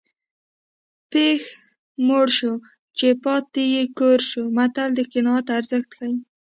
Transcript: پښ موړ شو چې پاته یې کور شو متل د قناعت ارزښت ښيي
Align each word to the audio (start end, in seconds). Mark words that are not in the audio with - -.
پښ 1.11 1.43
موړ 2.07 2.25
شو 2.37 2.53
چې 2.97 3.07
پاته 3.23 3.61
یې 3.73 3.83
کور 3.99 4.19
شو 4.29 4.43
متل 4.57 4.89
د 4.95 4.99
قناعت 5.11 5.45
ارزښت 5.57 5.89
ښيي 5.97 6.13